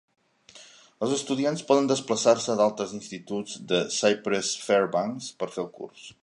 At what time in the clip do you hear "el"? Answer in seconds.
5.67-5.71